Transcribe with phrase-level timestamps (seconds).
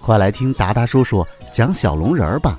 [0.00, 2.58] 快来听达达叔叔讲小龙人儿吧。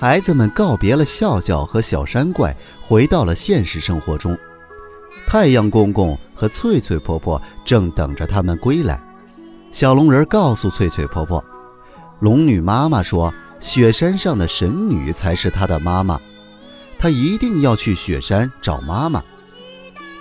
[0.00, 2.56] 孩子们告别了笑笑和小山怪，
[2.88, 4.34] 回到了现实生活中。
[5.26, 8.98] 太阳公公和翠翠婆婆正等着他们归来。
[9.72, 11.44] 小龙人告诉翠翠婆婆，
[12.20, 16.18] 龙女妈妈说，雪山上的神女才是她的妈妈，
[16.98, 19.22] 她一定要去雪山找妈妈。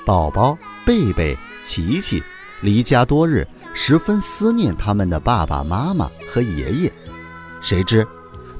[0.05, 2.21] 宝宝、贝贝、琪琪
[2.59, 6.91] 离家多日，十分思念他们的爸爸妈妈和爷爷。
[7.61, 8.05] 谁知？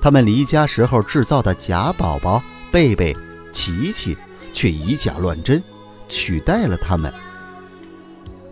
[0.01, 3.13] 他们离家时候制造的假宝宝贝贝、
[3.51, 4.15] 琪琪，
[4.53, 5.61] 却以假乱真，
[6.07, 7.13] 取代了他们。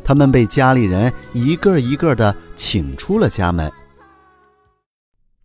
[0.03, 3.71] 他们被家里人一个一个的请出了家门。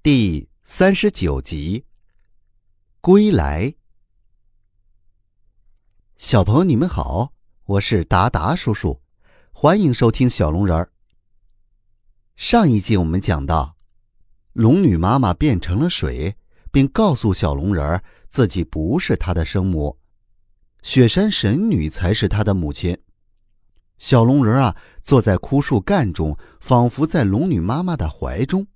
[0.03, 1.84] 第三十九集，
[3.00, 3.72] 归来。
[6.16, 7.32] 小朋友，你们好，
[7.65, 9.00] 我是达达叔叔，
[9.53, 10.91] 欢迎收听小龙人儿。
[12.34, 13.76] 上一集我们讲到。
[14.52, 16.36] 龙女妈妈变成了水，
[16.70, 19.96] 并告诉小龙人儿自己不是他的生母，
[20.82, 22.98] 雪山神女才是他的母亲。
[23.98, 28.66] 小龙人儿啊，坐在枯树干中，仿佛在龙女妈妈的怀中，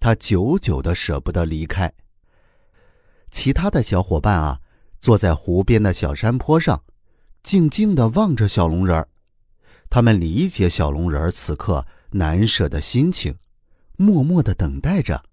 [0.00, 1.92] 他久久的舍不得离开。
[3.30, 4.60] 其他的小伙伴啊，
[4.98, 6.84] 坐在湖边的小山坡上，
[7.42, 9.08] 静静的望着小龙人儿，
[9.90, 13.36] 他们理解小龙人儿此刻难舍的心情。
[14.00, 15.24] 默默的等待着，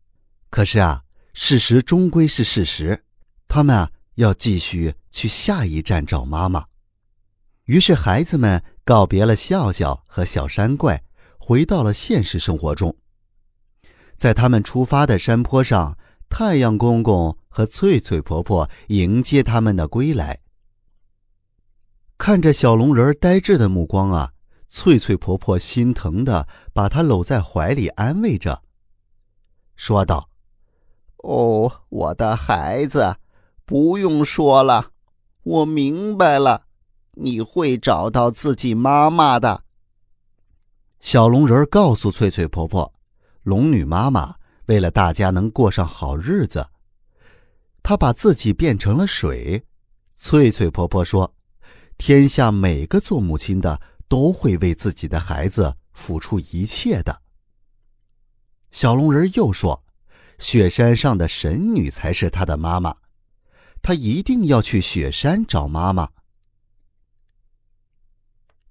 [0.50, 1.04] 可是啊，
[1.36, 3.06] 事实终归是事实，
[3.48, 6.66] 他们啊要继续去下一站找妈妈。
[7.66, 11.04] 于是，孩子们告别了笑笑和小山怪，
[11.38, 12.96] 回到了现实生活中。
[14.16, 15.96] 在他们出发的山坡上，
[16.28, 20.40] 太阳公公和翠翠婆婆迎接他们的归来。
[22.18, 24.32] 看着小龙人呆滞的目光啊。
[24.68, 28.62] 翠翠婆婆心疼的把她搂在怀里，安慰着，
[29.76, 30.30] 说道
[31.24, 33.16] ：“哦，我的孩子，
[33.64, 34.92] 不用说了，
[35.44, 36.66] 我明白了，
[37.14, 39.64] 你会找到自己妈妈的。”
[41.00, 42.94] 小龙人告诉翠翠婆婆
[43.44, 46.68] ：“龙女妈妈为了大家能过上好日子，
[47.82, 49.64] 她把自己变成了水。”
[50.18, 51.34] 翠翠婆婆说
[51.98, 57.22] ：“天下每个做母亲的。”都会为自己的孩子付出一切的。
[58.72, 59.84] 小龙人又说
[60.38, 62.96] ：“雪山上的神女才是他的妈妈，
[63.82, 66.10] 他一定要去雪山找妈妈。”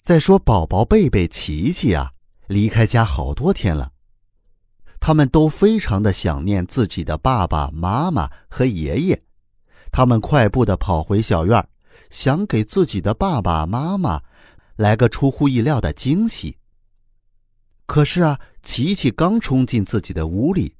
[0.02, 2.12] 再说宝宝贝贝、琪琪啊，
[2.48, 3.92] 离开家好多天了，
[5.00, 9.22] 他们都非常的想念自己的爸爸妈妈和爷爷，
[9.90, 11.66] 他们快步的跑回小院，
[12.10, 14.22] 想给自己的爸爸妈妈。
[14.76, 16.58] 来个出乎意料的惊喜。
[17.86, 20.76] 可是啊，琪琪刚冲进自己的屋里，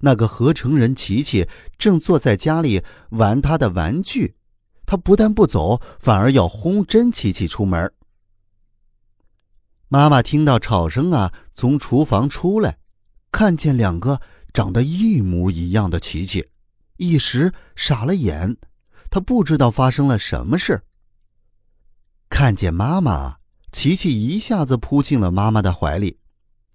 [0.00, 1.48] 那个合成人琪琪
[1.78, 4.34] 正坐在家里玩他的玩具。
[4.84, 7.92] 他不但不走，反而要轰真琪琪出门。
[9.86, 12.78] 妈妈听到吵声啊，从厨房出来，
[13.30, 14.20] 看见两个
[14.52, 16.48] 长得一模一样的琪琪，
[16.96, 18.56] 一时傻了眼。
[19.10, 20.82] 他不知道发生了什么事。
[22.30, 23.36] 看见妈妈，
[23.70, 26.18] 琪琪一下子扑进了妈妈的怀里。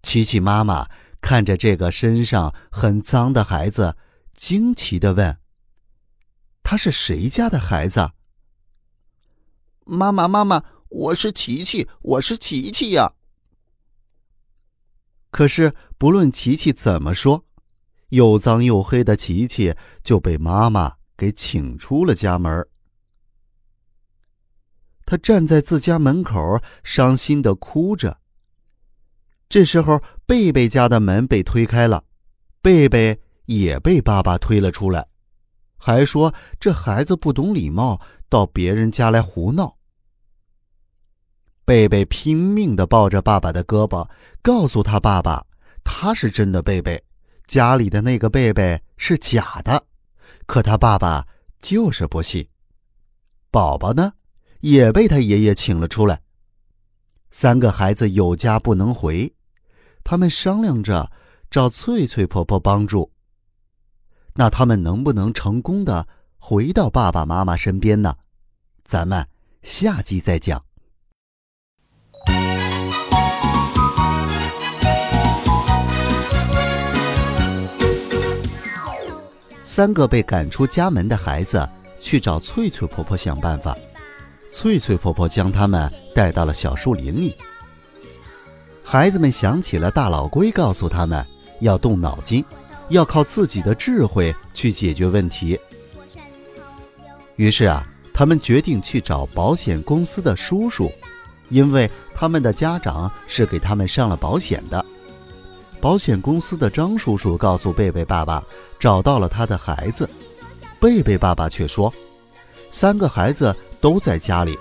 [0.04, 0.88] 琪琪妈妈
[1.20, 3.98] 看着这个身上很脏的孩子，
[4.36, 5.40] 惊奇的问
[6.62, 8.12] ：“他是谁家的孩子
[9.88, 13.14] ？”“妈妈，妈妈，我是琪琪，我是琪琪呀。”
[15.32, 17.46] 可是不论琪琪怎么说，
[18.10, 19.74] 又脏又黑的琪琪
[20.04, 22.68] 就被妈妈给请出了家门。
[25.06, 28.18] 他站在自家门口，伤心的哭着。
[29.48, 32.04] 这时候，贝贝家的门被推开了，
[32.62, 35.08] 贝贝也被爸爸推了出来。
[35.78, 39.78] 还说这孩子不懂礼貌，到别人家来胡闹。
[41.64, 44.10] 贝贝拼命的抱着爸爸的胳膊，
[44.42, 45.46] 告诉他爸爸，
[45.84, 47.04] 他是真的贝贝，
[47.46, 49.86] 家里的那个贝贝是假的。
[50.48, 51.28] 可他爸爸
[51.60, 52.48] 就是不信。
[53.52, 54.14] 宝宝呢，
[54.66, 56.20] 也被他爷爷请了出来。
[57.30, 59.32] 三个孩子有家不能回，
[60.04, 61.12] 他们商量着
[61.52, 63.12] 找翠翠婆婆帮助。
[64.34, 66.08] 那他们能不能成功的
[66.40, 68.16] 回到爸爸妈妈身边呢？
[68.84, 69.28] 咱们
[69.62, 70.60] 下集再讲。
[79.64, 81.70] 三个被赶出家门的孩子
[82.00, 83.78] 去找翠翠婆婆想办法。
[84.56, 87.36] 翠翠婆婆将他们带到了小树林里。
[88.86, 91.24] 孩子们想起了大老龟告诉他们
[91.60, 92.44] 要动脑筋，
[92.88, 95.60] 要靠自己的智慧去解决问题。
[97.36, 100.90] 于是啊，他们决定去找保险公司的叔叔，
[101.50, 104.84] 因为他们的家长是给他们上了保险的。
[105.82, 108.42] 保险公司的张叔叔告诉贝贝爸爸，
[108.80, 110.10] 找到了他的孩子。
[110.80, 111.94] 贝贝爸爸却说，
[112.78, 114.60] 三个孩子都在家里。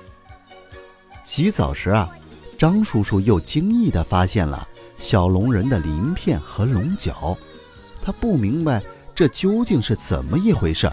[1.24, 2.08] 洗澡时啊，
[2.56, 4.68] 张叔叔又惊异地发现了
[4.98, 7.36] 小龙人的鳞片和龙角，
[8.00, 8.80] 他不明白
[9.16, 10.88] 这究竟是怎么一回事。